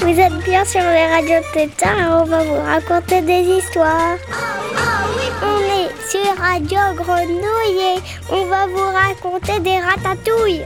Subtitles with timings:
[0.00, 4.16] Vous êtes bien sur les radios Tétard et on va vous raconter des histoires.
[5.42, 8.00] On est sur Radio Grenouille et
[8.30, 10.64] on va vous raconter des ratatouilles.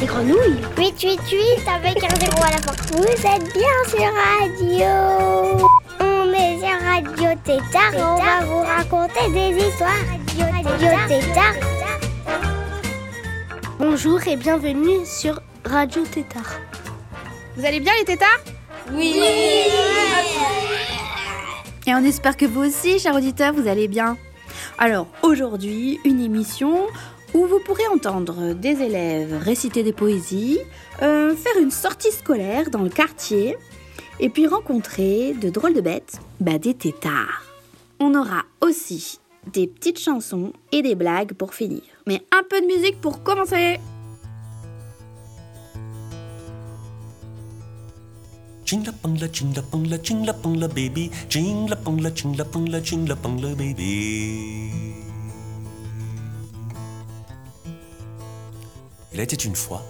[0.00, 2.72] Des grenouilles 888 avec un zéro à la fin.
[2.92, 5.85] Vous êtes bien sur Radio.
[6.96, 9.90] Radio Tétard et on va vous raconter des histoires.
[10.38, 11.54] Radio Tétard.
[13.78, 16.58] Bonjour et bienvenue sur Radio Tétard.
[17.54, 18.40] Vous allez bien les tétards
[21.86, 24.16] Et on espère que vous aussi, chers auditeurs, vous allez bien.
[24.78, 26.86] Alors, aujourd'hui, une émission
[27.34, 30.60] où vous pourrez entendre des élèves réciter des poésies,
[31.02, 33.58] euh, faire une sortie scolaire dans le quartier,
[34.20, 37.44] et puis rencontrer de drôles de bêtes, bah des tétards.
[38.00, 39.18] On aura aussi
[39.52, 41.82] des petites chansons et des blagues pour finir.
[42.06, 43.78] Mais un peu de musique pour commencer.
[59.12, 59.82] Il était une fois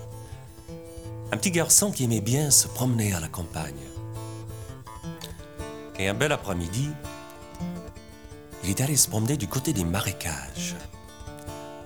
[1.33, 3.75] un petit garçon qui aimait bien se promener à la campagne.
[5.99, 6.91] Et un bel après-midi,
[8.63, 10.77] il est allé se promener du côté des marécages.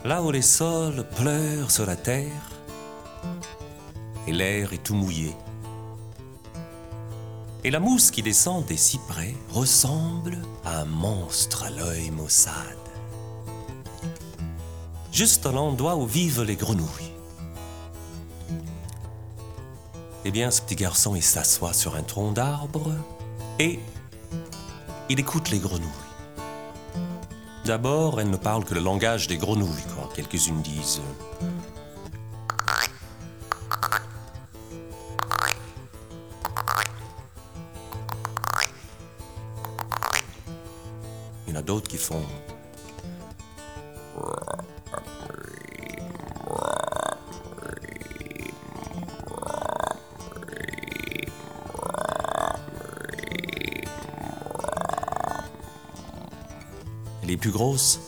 [0.05, 2.50] Là où les sols pleurent sur la terre
[4.27, 5.36] et l'air est tout mouillé.
[7.62, 12.55] Et la mousse qui descend des cyprès ressemble à un monstre à l'œil maussade.
[15.12, 17.12] Juste à l'endroit où vivent les grenouilles.
[20.24, 22.92] Eh bien, ce petit garçon, il s'assoit sur un tronc d'arbre
[23.58, 23.78] et
[25.11, 25.91] il écoute les grenouilles.
[27.64, 31.00] D'abord, elles ne parlent que le langage des grenouilles, quand quelques-unes disent
[41.48, 42.23] Il y en a d'autres qui font.
[57.40, 58.01] Plus.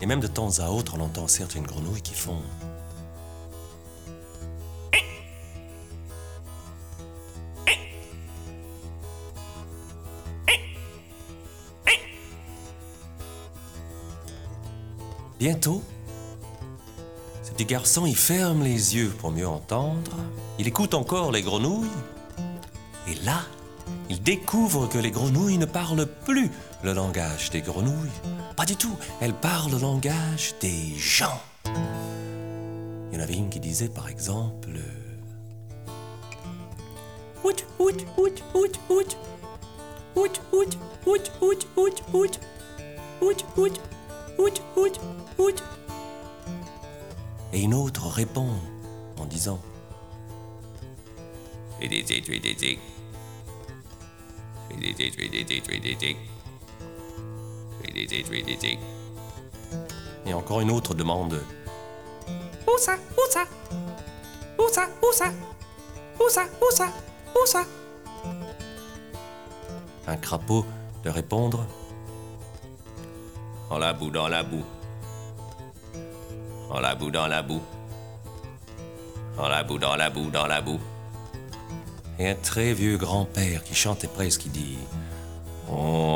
[0.00, 2.40] Et même de temps à autre, on entend certaines grenouilles qui font.
[15.38, 15.82] Bientôt,
[17.58, 20.12] petit garçon, il ferme les yeux pour mieux entendre.
[20.60, 21.88] Il écoute encore les grenouilles.
[23.08, 23.40] Et là,
[24.08, 26.52] il découvre que les grenouilles ne parlent plus
[26.84, 28.20] le langage des grenouilles.
[28.54, 28.96] Pas du tout.
[29.20, 31.40] Elles parlent le langage des gens.
[33.10, 34.78] Il y en avait une qui disait, par exemple...
[37.42, 39.18] Out, out, out, out.
[47.52, 48.48] Et une autre répond
[49.18, 49.60] en disant...
[51.80, 51.88] Et
[60.34, 61.42] encore une autre demande.
[62.66, 63.44] Où ça Où ça?
[64.58, 65.32] Où ça Où ça?
[66.20, 66.92] Où ça Où ça
[67.34, 67.64] Où ça?
[70.06, 70.66] Un crapaud
[71.04, 71.66] de répondre.
[73.70, 74.64] Dans la boue, dans la boue.
[76.68, 77.62] Dans la boue, dans la boue.
[79.36, 80.80] Dans la boue, dans la boue, dans la boue.
[82.18, 84.76] Et un très vieux grand-père qui chantait presque, qui dit
[85.70, 86.12] Enlève-le.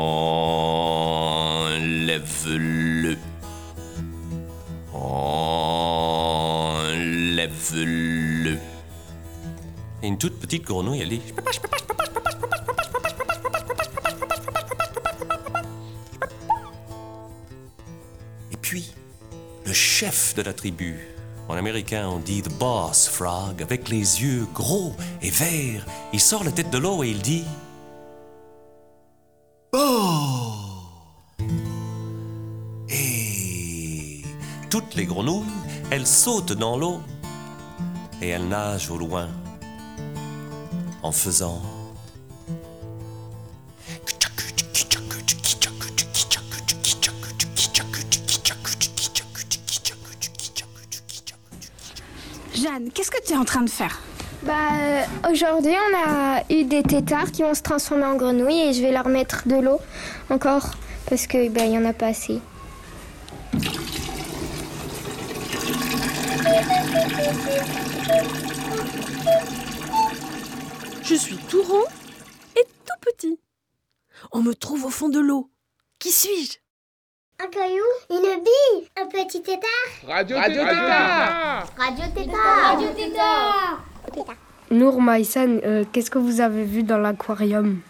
[4.93, 5.53] Enlève-le.
[10.03, 11.21] Et une toute petite grenouille, elle dit
[18.51, 18.93] Et puis,
[19.73, 20.99] le chef de la tribu,
[21.49, 24.93] en américain on dit The Boss Frog, avec les yeux gros
[25.23, 27.43] et verts, il sort la tête de l'eau et il dit
[29.73, 30.53] Oh
[32.87, 34.21] Et
[34.69, 35.47] toutes les grenouilles,
[35.89, 37.01] elles sautent dans l'eau
[38.21, 39.27] et elles nagent au loin
[41.01, 41.63] en faisant
[52.93, 54.01] qu'est-ce que tu es en train de faire?
[54.43, 58.73] Bah, euh, aujourd'hui, on a eu des têtards qui vont se transformer en grenouilles et
[58.73, 59.79] je vais leur mettre de l'eau
[60.29, 60.71] encore
[61.09, 62.39] parce que bah, il y en a pas assez.
[71.03, 71.85] Je suis tout rond
[72.57, 73.39] et tout petit.
[74.31, 75.49] On me trouve au fond de l'eau.
[75.99, 76.62] Qui suis-je?
[77.43, 79.69] Un caillou, une bille, un petit tétard.
[80.07, 82.69] Radio, Tétard Radio tétard.
[82.69, 84.35] Radio tétard.
[84.71, 87.81] Nour Maïsan, euh, qu'est-ce que vous avez vu dans l'aquarium?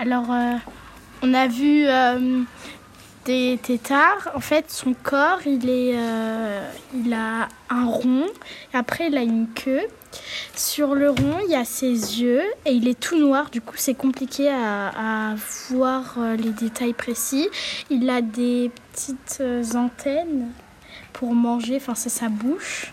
[0.00, 0.54] Alors, euh,
[1.22, 2.40] on a vu euh,
[3.24, 4.30] des têtards.
[4.34, 8.26] En fait, son corps, il, est, euh, il a un rond.
[8.74, 9.86] Et après, il a une queue.
[10.54, 12.42] Sur le rond, il y a ses yeux.
[12.64, 13.50] Et il est tout noir.
[13.50, 15.34] Du coup, c'est compliqué à, à
[15.70, 17.48] voir euh, les détails précis.
[17.90, 20.48] Il a des petites euh, antennes
[21.12, 21.76] pour manger.
[21.76, 22.92] Enfin, c'est sa bouche.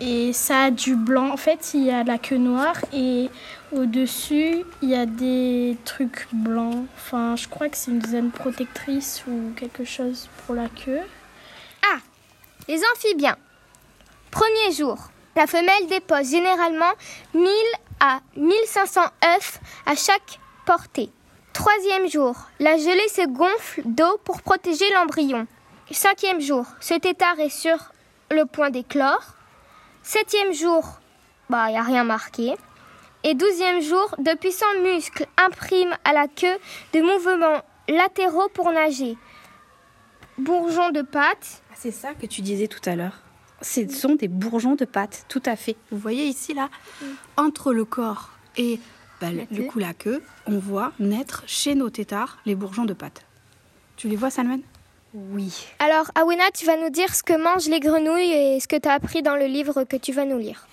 [0.00, 1.30] Et ça a du blanc.
[1.30, 3.30] En fait, il y a la queue noire et
[3.72, 6.84] au-dessus, il y a des trucs blancs.
[6.96, 11.00] Enfin, je crois que c'est une zone protectrice ou quelque chose pour la queue.
[12.66, 13.36] Les amphibiens.
[14.30, 15.10] Premier jour.
[15.36, 16.92] La femelle dépose généralement
[17.34, 17.48] 1000
[18.00, 19.00] à 1500
[19.36, 21.10] œufs à chaque portée.
[21.52, 22.36] Troisième jour.
[22.60, 25.46] La gelée se gonfle d'eau pour protéger l'embryon.
[25.90, 26.66] Cinquième jour.
[26.80, 27.76] Ce tétard est sur
[28.30, 29.22] le point d'éclore.
[30.02, 30.84] Septième jour.
[31.50, 32.54] Bah, il n'y a rien marqué.
[33.22, 36.58] Et douzième jour, de puissants muscles impriment à la queue
[36.92, 39.16] de mouvements latéraux pour nager.
[40.38, 43.23] Bourgeons de pattes, Ah, C'est ça que tu disais tout à l'heure.
[43.62, 45.76] Ce sont des bourgeons de pâte, tout à fait.
[45.90, 46.68] Vous voyez ici, là,
[47.36, 48.78] Entre le corps et
[49.20, 53.24] bah, le, cou, la queue, on voit naître chez nos têtards les bourgeons de pâte.
[53.96, 54.58] Tu les vois, Salman?
[55.14, 55.66] Oui.
[55.78, 58.88] Alors, Awena, tu vas nous dire ce que mangent les grenouilles et ce que tu
[58.88, 60.66] as appris dans le livre que tu vas nous lire.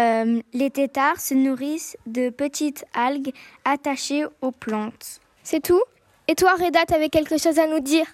[0.00, 3.32] Euh, les têtards se nourrissent de petites algues
[3.64, 5.20] attachées aux plantes.
[5.44, 5.82] C'est tout?
[6.28, 8.06] Et toi, Reda, tu avais quelque chose à nous dire?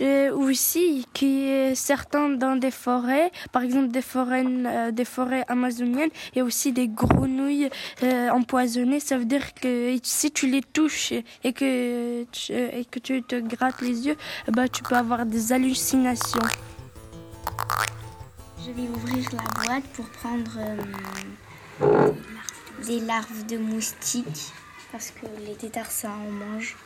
[0.00, 5.44] Euh, aussi, qui est certains dans des forêts, par exemple des forêts, euh, des forêts
[5.48, 7.70] amazoniennes, et aussi des grenouilles
[8.02, 9.00] euh, empoisonnées.
[9.00, 11.12] Ça veut dire que si tu les touches
[11.44, 14.16] et que tu, et que tu te grattes les yeux,
[14.48, 16.40] bah, tu peux avoir des hallucinations.
[18.60, 20.58] Je vais ouvrir la boîte pour prendre
[21.80, 22.12] euh,
[22.84, 24.52] des larves de moustiques,
[24.92, 26.76] parce que les têtards, ça en mange.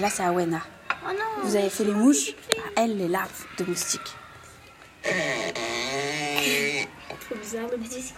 [0.00, 0.60] Là, c'est Awena.
[1.08, 2.34] Oh non Vous avez fait les mouches,
[2.76, 4.16] à elle, les larves de moustiques.
[7.20, 8.12] trop bizarre le petit.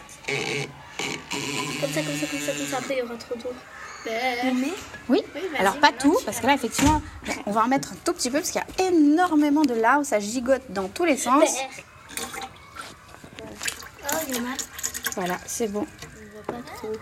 [1.81, 3.52] Comme ça, comme ça, comme ça, comme ça, après il y aura trop d'eau.
[5.08, 5.23] Oui,
[5.58, 7.02] alors pas tout, parce que là, effectivement,
[7.46, 10.05] on va en mettre un tout petit peu, parce qu'il y a énormément de larves,
[10.05, 11.50] ça gigote dans tous les sens.
[14.11, 14.56] Oh, il y en a.
[15.14, 15.85] Voilà, c'est bon.
[15.87, 16.93] On voit pas trop.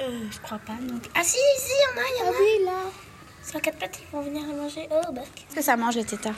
[0.00, 0.74] Euh, je crois pas.
[0.80, 1.02] Donc...
[1.14, 2.38] Ah si, si, il y en a, il y en a.
[2.38, 3.05] oui, là.
[3.48, 4.88] Sur quatre pattes, ils vont venir manger.
[4.90, 5.22] Oh, bah.
[5.34, 6.34] Qu'est-ce que ça mange, les têtards?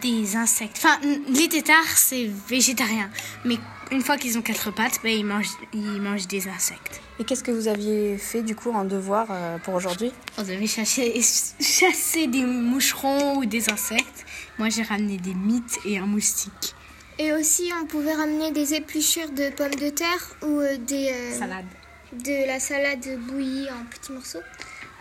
[0.00, 0.78] Des insectes.
[0.78, 0.98] Enfin,
[1.28, 3.10] les têtards, c'est végétarien.
[3.44, 3.56] Mais
[3.90, 7.02] une fois qu'ils ont quatre pattes, ben, ils, mangent, ils mangent des insectes.
[7.18, 10.12] Et qu'est-ce que vous aviez fait, du coup, en devoir euh, pour aujourd'hui?
[10.38, 11.20] On devait chasser,
[11.60, 14.24] chasser des moucherons ou des insectes.
[14.58, 16.74] Moi, j'ai ramené des mythes et un moustique.
[17.18, 21.38] Et aussi, on pouvait ramener des épluchures de pommes de terre ou euh, des, euh,
[21.38, 21.66] Salade.
[22.14, 24.40] de la salade bouillie en petits morceaux.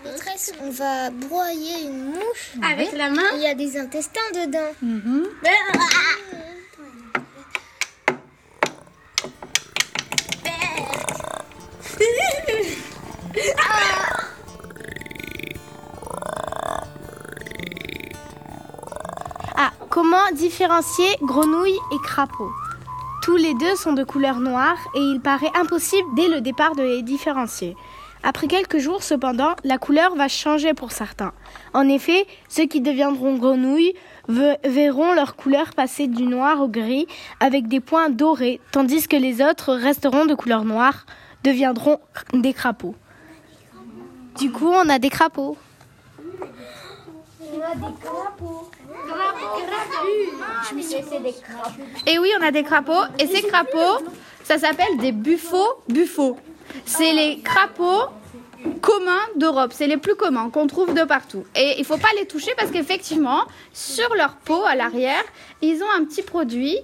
[0.04, 2.54] Maîtresse, on va broyer une mouche.
[2.64, 4.60] Avec la main Il y a des intestins dedans.
[19.58, 22.50] Ah, comment différencier grenouille et crapaud?
[23.22, 26.84] Tous les deux sont de couleur noire et il paraît impossible dès le départ de
[26.84, 27.76] les différencier.
[28.22, 31.32] Après quelques jours, cependant, la couleur va changer pour certains.
[31.74, 33.94] En effet, ceux qui deviendront grenouilles
[34.28, 37.08] ve- verront leur couleur passer du noir au gris
[37.40, 41.06] avec des points dorés, tandis que les autres resteront de couleur noire,
[41.44, 42.00] deviendront
[42.34, 42.96] des crapauds.
[44.38, 45.58] Du coup, on a des crapauds.
[52.06, 53.04] Et oui, on a des crapauds.
[53.18, 54.04] Et ces crapauds,
[54.44, 56.38] ça s'appelle des buffos buffos.
[56.86, 58.10] C'est les crapauds
[58.82, 59.72] communs d'Europe.
[59.74, 61.44] C'est les plus communs qu'on trouve de partout.
[61.56, 63.42] Et il faut pas les toucher parce qu'effectivement,
[63.74, 65.24] sur leur peau, à l'arrière,
[65.62, 66.78] ils ont un petit produit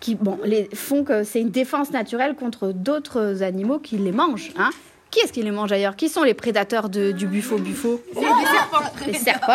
[0.00, 4.52] qui bon, les font que c'est une défense naturelle contre d'autres animaux qui les mangent.
[4.58, 4.70] Hein
[5.10, 5.96] qui est-ce qui les mange d'ailleurs?
[5.96, 8.02] Qui sont les prédateurs de- du buffo buffo?
[8.14, 9.06] Les serpents.
[9.06, 9.52] Les serpents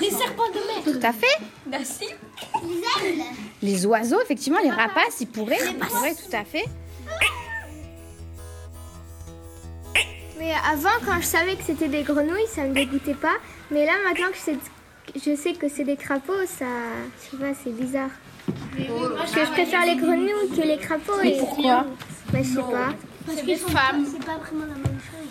[0.00, 0.98] Les serpents de mer.
[1.00, 1.36] Tout à fait.
[3.60, 5.58] Les oiseaux, effectivement, les rapaces, ils pourraient.
[5.68, 6.64] Ils pourraient, tout à fait.
[10.42, 13.36] Mais avant, quand je savais que c'était des grenouilles, ça me dégoûtait pas.
[13.70, 14.56] Mais là, maintenant que je sais,
[15.14, 16.64] je sais que c'est des crapauds, ça,
[17.24, 18.10] je sais pas, c'est bizarre.
[19.18, 21.12] Parce que je préfère les grenouilles que les crapauds.
[21.22, 21.86] Mais et- pourquoi
[22.32, 22.88] Bah, je sais pas.
[23.24, 24.04] Parce qu'ils sont femmes.
[24.04, 25.30] C'est pas vraiment la même chose.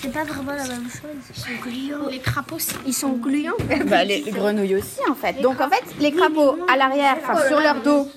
[0.00, 1.20] C'est pas vraiment la même chose.
[1.28, 2.08] Ils sont gluants.
[2.10, 3.52] Les crapauds, ils sont gluants.
[3.86, 5.34] Bah, les, les grenouilles aussi, en fait.
[5.42, 8.08] Donc, en fait, les crapauds, à l'arrière, enfin, sur leur dos,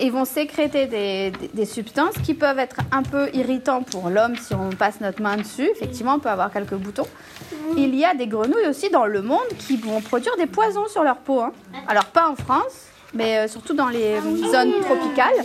[0.00, 4.36] ils vont sécréter des, des- des substances qui peuvent être un peu irritants pour l'homme
[4.36, 5.68] si on passe notre main dessus.
[5.74, 7.06] Effectivement, on peut avoir quelques boutons.
[7.76, 11.02] Il y a des grenouilles aussi dans le monde qui vont produire des poisons sur
[11.02, 11.40] leur peau.
[11.40, 11.52] hein.
[11.88, 15.44] Alors, pas en France, mais euh, surtout dans les zones tropicales.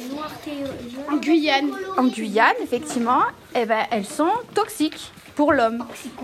[1.12, 1.72] En Guyane.
[1.98, 3.22] En Guyane, effectivement,
[3.56, 5.84] eh ben, elles sont toxiques pour l'homme.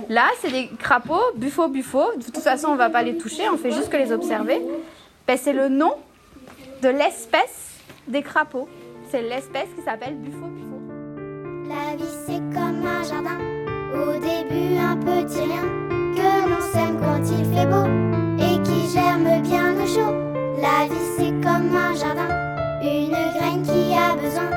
[0.09, 2.03] Là, c'est des crapauds, buffo, buffo.
[2.17, 4.61] De toute façon, on va pas les toucher, on fait juste que les observer.
[5.27, 5.93] Ben, c'est le nom
[6.81, 7.70] de l'espèce
[8.07, 8.67] des crapauds.
[9.09, 10.79] C'est l'espèce qui s'appelle buffo, buffo.
[11.67, 13.39] La vie c'est comme un jardin,
[13.93, 15.67] au début un petit rien,
[16.15, 17.85] que l'on sème quand il fait beau
[18.39, 20.15] et qui germe bien au chaud.
[20.61, 22.29] La vie c'est comme un jardin,
[22.81, 24.49] une graine qui a besoin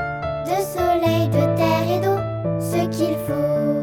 [0.44, 2.20] de soleil, de terre et d'eau,
[2.60, 3.82] ce qu'il faut.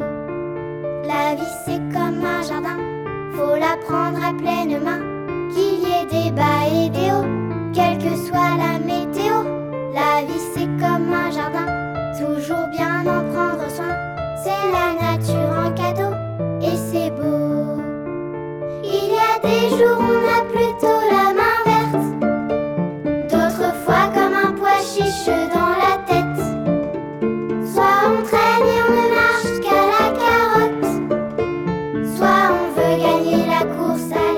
[1.07, 2.77] La vie c'est comme un jardin,
[3.33, 5.01] faut la prendre à pleine main,
[5.53, 9.10] qu'il y ait des bas et des hauts, quelle que soit la météo.
[9.93, 11.65] La vie c'est comme un jardin,
[12.17, 13.93] toujours bien en prendre soin.
[14.41, 16.13] C'est la nature en cadeau
[16.61, 17.81] et c'est beau.
[18.83, 22.07] Il y a des jours on a plutôt la main verte,
[23.31, 26.41] d'autres fois comme un pois chiche dans la tête.
[27.73, 30.91] Soit on traîne et on ne marche qu'à la carotte,
[32.15, 34.30] soit on veut gagner la course à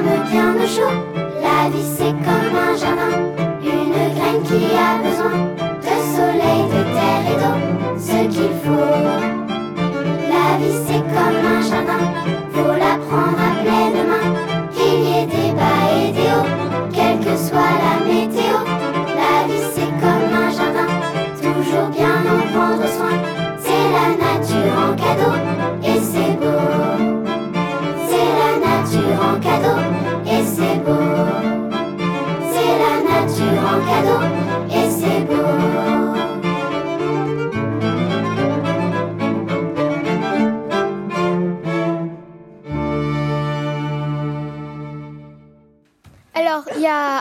[0.00, 0.39] qui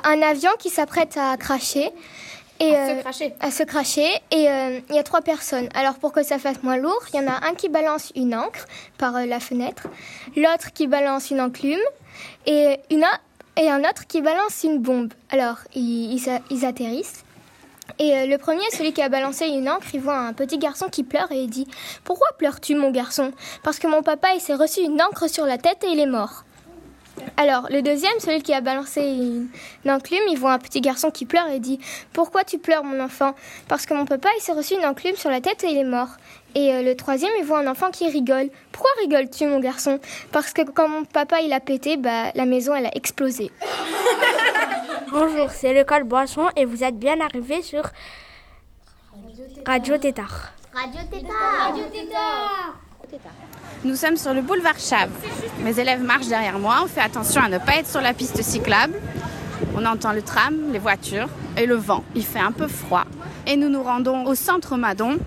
[0.09, 1.89] un avion qui s'apprête à cracher.
[2.61, 3.33] Et, À se euh, cracher.
[3.39, 4.09] à se cracher.
[4.31, 5.69] Et euh, il y a trois personnes.
[5.75, 8.35] Alors, pour que ça fasse moins lourd, il y en a un qui balance une
[8.35, 8.65] encre
[8.97, 9.87] par euh, la fenêtre,
[10.35, 11.79] l'autre qui balance une enclume
[12.45, 15.13] et, une, o- et un autre qui balance une bombe.
[15.29, 17.23] Alors, ils, ils a- ils atterrissent.
[17.97, 20.89] Et euh, le premier, celui qui a balancé une encre, il voit un petit garçon
[20.89, 21.67] qui pleure et il dit
[22.03, 23.31] Pourquoi pleures-tu, mon garçon?
[23.63, 26.05] Parce que mon papa, il s'est reçu une encre sur la tête et il est
[26.05, 26.43] mort.
[27.37, 29.47] Alors, le deuxième, celui qui a balancé une,
[29.85, 31.79] une enclume, il voit un petit garçon qui pleure et dit
[32.13, 33.33] Pourquoi tu pleures, mon enfant?
[33.67, 35.83] Parce que mon papa, il s'est reçu une enclume sur la tête et il est
[35.83, 36.09] mort.
[36.55, 38.49] Et euh, le troisième, il voit un enfant qui rigole.
[38.71, 39.99] Pourquoi rigoles-tu, mon garçon?
[40.31, 43.51] Parce que quand mon papa, il a pété, bah, la maison, elle a explosé.
[45.11, 47.83] Bonjour, c'est l'école Boisson et vous êtes bien arrivés sur
[49.65, 50.53] Radio Tétard.
[50.73, 51.71] Radio Tétard.
[51.71, 52.75] Radio Tétard.
[53.85, 55.09] Nous sommes sur le boulevard Chave.
[55.63, 56.79] Mes élèves marchent derrière moi.
[56.83, 58.93] On fait attention à ne pas être sur la piste cyclable.
[59.73, 62.03] On entend le tram, les voitures et le vent.
[62.13, 63.05] Il fait un peu froid.
[63.47, 65.17] Et nous nous rendons au centre Madon,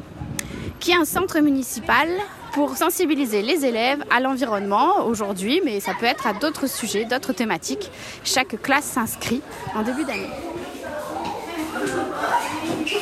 [0.80, 2.08] qui est un centre municipal
[2.52, 7.32] pour sensibiliser les élèves à l'environnement aujourd'hui, mais ça peut être à d'autres sujets, d'autres
[7.32, 7.90] thématiques.
[8.22, 9.40] Chaque classe s'inscrit
[9.74, 10.28] en début d'année.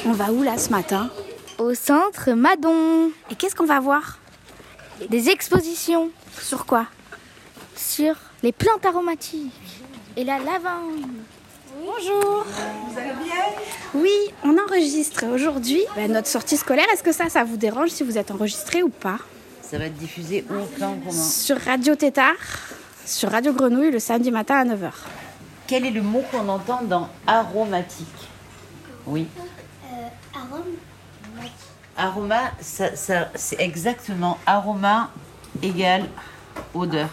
[0.06, 1.10] On va où là ce matin?
[1.58, 3.10] Au centre Madon.
[3.32, 4.18] Et qu'est-ce qu'on va voir?
[5.08, 6.86] Des expositions Sur quoi?
[7.74, 9.52] Sur les plantes aromatiques
[10.16, 11.06] et la lavande.
[11.82, 12.44] Bonjour.
[12.44, 13.44] Vous allez bien?
[13.94, 14.14] Oui,
[14.44, 16.86] on enregistre aujourd'hui ben, notre sortie scolaire.
[16.92, 19.18] Est-ce que ça, ça vous dérange si vous êtes enregistré ou pas?
[19.62, 22.34] Ça va être diffusé où, quand, comment Sur Radio Tétard,
[23.06, 24.90] sur Radio Grenouille, le samedi matin à 9h.
[25.66, 28.06] Quel est le mot qu'on entend dans aromatique?
[29.06, 29.26] Oui.
[32.00, 35.10] Aroma, c'est exactement aroma
[35.62, 36.06] égale
[36.72, 37.10] odeur.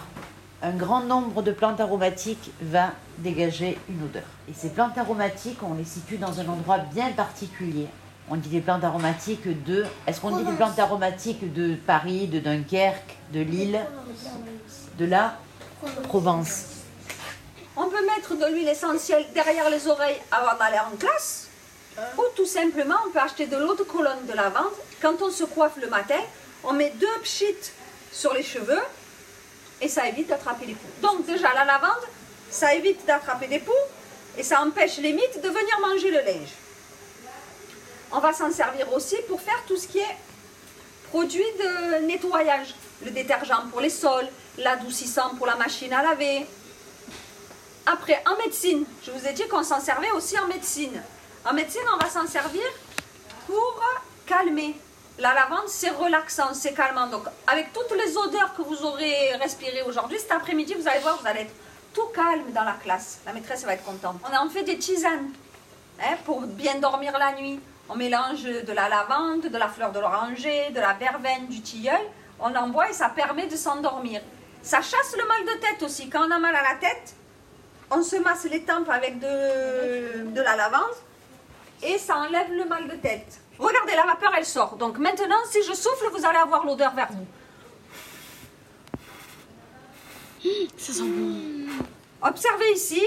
[0.61, 4.23] Un grand nombre de plantes aromatiques va dégager une odeur.
[4.49, 7.87] Et ces plantes aromatiques, on les situe dans un endroit bien particulier.
[8.29, 9.85] On dit des plantes aromatiques de.
[10.07, 13.81] Est-ce qu'on dit des plantes aromatiques de Paris, de Dunkerque, de Lille,
[14.97, 15.37] de la
[16.03, 16.63] Provence?
[17.75, 21.46] On peut mettre de l'huile essentielle derrière les oreilles avant d'aller en classe.
[22.17, 24.73] Ou tout simplement, on peut acheter de l'eau de colonne de lavande.
[25.01, 26.19] Quand on se coiffe le matin,
[26.63, 27.73] on met deux pchites
[28.11, 28.81] sur les cheveux
[29.81, 30.87] et ça évite d'attraper les poux.
[31.01, 32.03] Donc déjà, la lavande,
[32.49, 33.71] ça évite d'attraper des poux
[34.37, 36.53] et ça empêche les mites de venir manger le linge.
[38.11, 40.17] On va s'en servir aussi pour faire tout ce qui est
[41.09, 42.75] produit de nettoyage.
[43.03, 46.45] Le détergent pour les sols, l'adoucissant pour la machine à laver,
[47.89, 51.01] après, en médecine, je vous ai dit qu'on s'en servait aussi en médecine.
[51.49, 52.63] En médecine, on va s'en servir
[53.45, 53.81] pour
[54.25, 54.75] calmer.
[55.17, 57.07] La lavande, c'est relaxant, c'est calmant.
[57.07, 61.17] Donc, avec toutes les odeurs que vous aurez respirées aujourd'hui, cet après-midi, vous allez voir,
[61.21, 61.53] vous allez être
[61.93, 63.19] tout calme dans la classe.
[63.25, 64.17] La maîtresse va être contente.
[64.29, 65.29] On en fait des tisanes
[66.01, 67.61] hein, pour bien dormir la nuit.
[67.87, 72.01] On mélange de la lavande, de la fleur de l'oranger, de la verveine, du tilleul.
[72.41, 74.19] On en boit et ça permet de s'endormir.
[74.61, 76.09] Ça chasse le mal de tête aussi.
[76.09, 77.15] Quand on a mal à la tête,
[77.89, 80.93] on se masse les tempes avec de la lavande
[81.83, 83.41] et ça enlève le mal de tête.
[83.57, 84.75] Regardez, la vapeur, elle sort.
[84.77, 87.25] Donc maintenant, si je souffle, vous allez avoir l'odeur vers vous.
[90.77, 91.67] Ça sent bon.
[92.21, 93.03] Observez ici.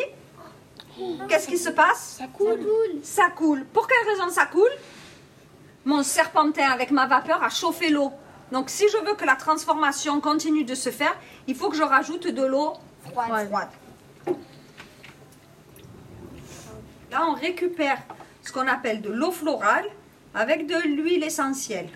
[1.28, 2.16] Qu'est-ce qui se passe?
[2.18, 2.61] Ça coule.
[3.02, 3.64] Ça coule.
[3.66, 4.72] Pour quelle raison ça coule?
[5.85, 8.12] Mon serpentin avec ma vapeur a chauffé l'eau.
[8.52, 11.83] Donc si je veux que la transformation continue de se faire, il faut que je
[11.83, 12.74] rajoute de l'eau
[13.11, 13.48] froide.
[13.48, 13.68] froide.
[17.11, 17.98] Là, on récupère
[18.42, 19.85] ce qu'on appelle de l'eau florale
[20.35, 21.88] avec de l'huile essentielle.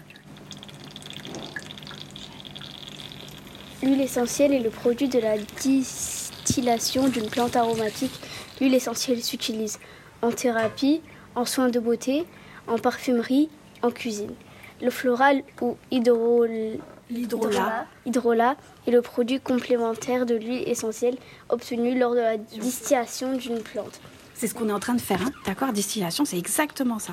[3.83, 8.13] L'huile essentielle est le produit de la distillation d'une plante aromatique.
[8.61, 9.79] L'huile essentielle s'utilise
[10.23, 11.03] en thérapie,
[11.35, 12.25] en soins de beauté,
[12.67, 13.51] en parfumerie,
[13.83, 14.35] en cuisine.
[14.81, 16.79] Le floral ou hydrol-
[17.11, 17.87] L'hydrolat.
[18.07, 21.17] hydrolat est le produit complémentaire de l'huile essentielle
[21.51, 24.01] obtenue lors de la distillation d'une plante.
[24.35, 27.13] C'est ce qu'on est en train de faire, hein d'accord Distillation, c'est exactement ça.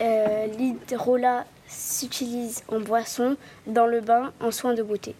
[0.00, 5.14] Euh, L'hydrolat s'utilise en boisson, dans le bain, en soins de beauté.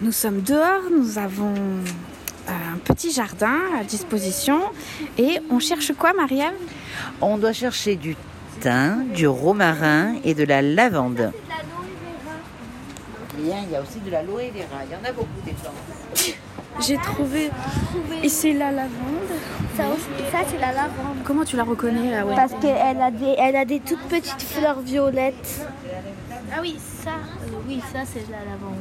[0.00, 4.60] Nous sommes dehors, nous avons euh, un petit jardin à disposition
[5.18, 6.54] et on cherche quoi, Marielle?
[7.20, 8.16] On doit chercher du
[8.60, 11.32] thym, du romarin et de la lavande.
[13.36, 14.84] Bien, il y a aussi de l'aloe vera.
[14.86, 15.74] Il y en a beaucoup des plantes.
[16.78, 17.50] J'ai trouvé
[18.22, 18.90] ici la lavande.
[19.76, 19.84] Ça,
[20.32, 21.18] ça c'est la lavande.
[21.24, 22.34] Comment tu la reconnais là ouais?
[22.34, 25.66] Parce qu'elle a, des, elle a des toutes petites fleurs violettes.
[26.52, 27.10] Ah oui, ça,
[27.70, 28.74] oui, ça c'est de la lavande.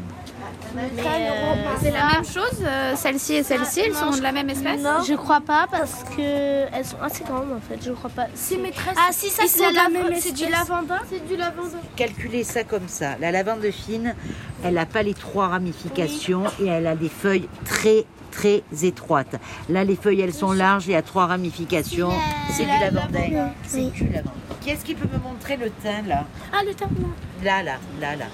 [0.76, 1.78] Euh, romarin.
[1.82, 5.14] C'est la même chose, euh, celle-ci et celle-ci, elles sont de la même espèce Je
[5.14, 7.80] crois pas parce que elles sont assez grandes en fait.
[7.84, 8.28] Je crois pas.
[8.34, 8.96] Si maîtresse.
[8.98, 10.68] Ah si ça c'est la même C'est du espèce.
[10.70, 11.00] lavandin.
[11.10, 11.78] C'est du lavandin.
[11.96, 13.16] Calculez ça comme ça.
[13.20, 14.16] La lavande fine,
[14.64, 19.36] elle n'a pas les trois ramifications et elle a des feuilles très très étroites.
[19.70, 22.12] Là, les feuilles, elles sont larges et à trois ramifications.
[22.52, 23.52] C'est du lavandin.
[23.68, 24.34] C'est du lavande.
[24.62, 26.26] Qui est-ce qui peut me montrer le thym là?
[26.54, 27.10] Ah le tableau.
[27.44, 28.26] Là, là, là, là.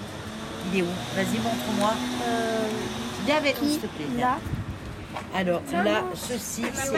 [0.74, 1.94] Il est où Vas-y, montre-moi.
[2.28, 2.68] Euh,
[3.26, 4.06] Viens avec nous, s'il te plaît.
[4.20, 4.38] Là.
[5.34, 6.98] Alors là, ceci, c'est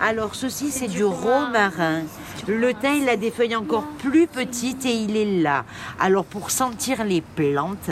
[0.00, 2.02] alors ceci c'est du romarin.
[2.48, 5.64] Le thym, il a des feuilles encore plus petites et il est là.
[6.00, 7.90] Alors pour sentir les plantes,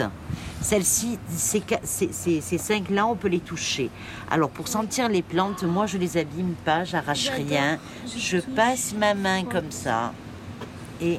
[0.61, 3.89] celles-ci, ces- ces cinq-là, on peut les toucher.
[4.29, 7.79] Alors pour sentir les plantes, moi je les abîme pas, j'arrache rien.
[8.17, 10.11] Je passe ma main comme ça
[11.01, 11.17] et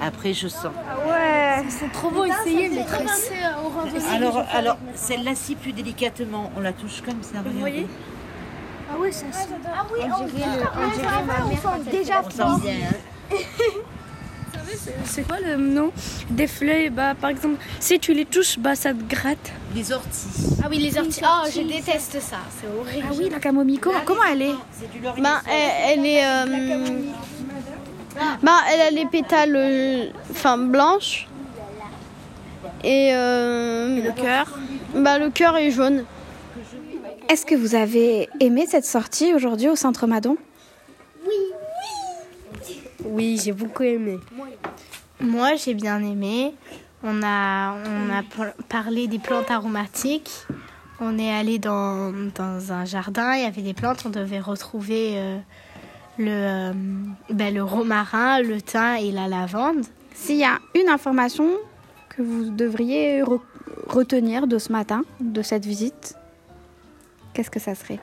[0.00, 0.64] après je sens.
[1.08, 1.64] Ouais.
[1.68, 3.30] C'est trop beau, essayez les tresses.
[4.12, 7.38] Alors, alors celle-là-ci plus délicatement, on la touche comme ça.
[7.44, 7.86] Vous voyez
[8.90, 9.48] Ah oui, ça sent.
[9.74, 12.74] Ah oui, On dirait, le- on dirait ma mère déjà On sent bien.
[12.90, 13.32] hein.
[15.04, 15.92] C'est quoi le nom
[16.30, 16.90] des fleurs?
[16.90, 19.52] Bah, Par exemple, si tu les touches, bah, ça te gratte.
[19.74, 20.26] Les orties.
[20.62, 21.20] Ah oui, les orties.
[21.24, 22.38] Oh, je déteste ça.
[22.60, 23.06] C'est horrible.
[23.08, 24.54] Ah oui, la camomille, comment, comment elle est?
[24.72, 25.22] C'est du laurier.
[25.22, 26.24] Ben, elle, elle est.
[26.26, 26.86] euh,
[28.42, 31.26] ben, elle a les pétales euh, enfin, blanches.
[32.84, 34.58] Et, euh, Le cœur.
[34.94, 36.04] ben, le cœur est jaune.
[37.28, 40.36] Est-ce que vous avez aimé cette sortie aujourd'hui au Centre Madon?
[43.04, 44.18] Oui, j'ai beaucoup aimé.
[45.20, 46.54] Moi, j'ai bien aimé.
[47.02, 50.30] On a, on a par- parlé des plantes aromatiques.
[51.00, 55.12] On est allé dans, dans un jardin, il y avait des plantes, on devait retrouver
[55.16, 55.36] euh,
[56.18, 56.72] le, euh,
[57.30, 59.84] ben, le romarin, le thym et la lavande.
[60.14, 61.48] S'il y a une information
[62.08, 63.40] que vous devriez re-
[63.88, 66.14] retenir de ce matin, de cette visite,
[67.34, 68.00] qu'est-ce que ça serait?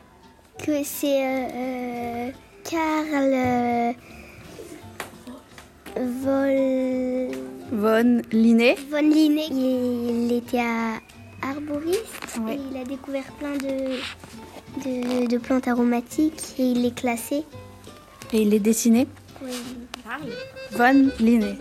[0.60, 2.30] Que c'est euh, euh,
[2.64, 3.96] Karl
[5.96, 7.38] Vol...
[7.72, 9.48] Von Linné Von Linné.
[9.50, 11.00] Il, il était à
[11.50, 13.98] arboriste et il a découvert plein de,
[14.86, 17.44] de, de plantes aromatiques et il les classait.
[18.34, 19.08] Et il est dessiné
[20.72, 21.56] Von Linné.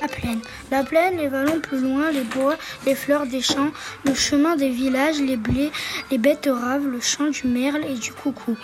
[0.00, 0.40] La plaine.
[0.70, 3.70] La plaine, les vallons plus loin, les bois, les fleurs des champs,
[4.04, 5.70] le chemin des villages, les blés,
[6.10, 8.56] les betteraves, le chant du merle et du coucou.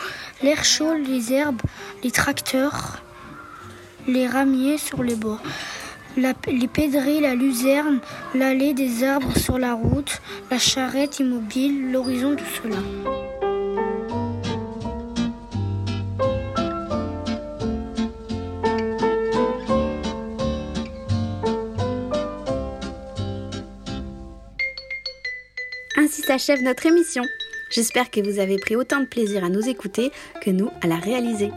[0.43, 1.63] L'air chaud, les herbes,
[2.05, 3.03] les tracteurs,
[4.07, 5.41] les ramiers sur les bords.
[6.17, 8.01] Les pédris, la luzerne,
[8.35, 10.21] l'allée des arbres sur la route,
[10.51, 12.77] la charrette immobile, l'horizon tout cela.
[25.97, 27.23] Ainsi s'achève notre émission.
[27.71, 30.97] J'espère que vous avez pris autant de plaisir à nous écouter que nous à la
[30.97, 31.51] réaliser.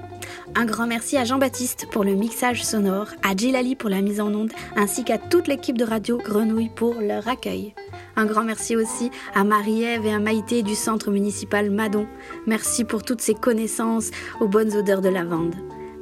[0.56, 4.34] Un grand merci à Jean-Baptiste pour le mixage sonore, à Djilali pour la mise en
[4.34, 7.74] onde, ainsi qu'à toute l'équipe de Radio Grenouille pour leur accueil.
[8.16, 12.08] Un grand merci aussi à Marie-Ève et à Maïté du centre municipal Madon.
[12.46, 15.56] Merci pour toutes ces connaissances aux bonnes odeurs de lavande.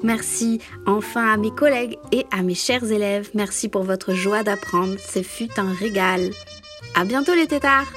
[0.03, 3.29] Merci enfin à mes collègues et à mes chers élèves.
[3.33, 4.95] Merci pour votre joie d'apprendre.
[4.99, 6.31] Ce fut un régal.
[6.93, 7.91] À bientôt les tétards!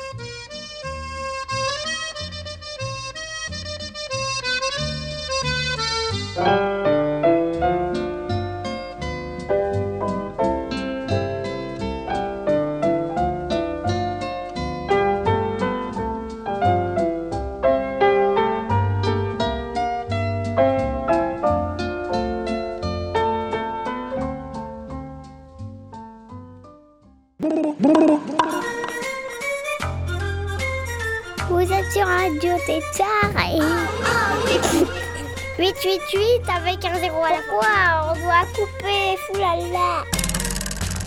[36.12, 40.04] 888 avec un zéro à la fois, on doit couper, foulala.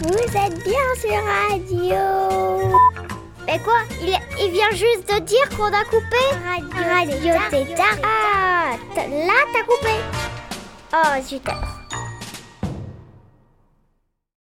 [0.02, 2.78] Vous êtes bien sur Radio.
[3.48, 3.80] Mais quoi?
[4.02, 7.98] Il, il vient juste de dire qu'on a coupé Radio, Radio Tétard.
[8.04, 9.94] Ah, t- là t'as coupé.
[10.94, 11.44] Oh zut.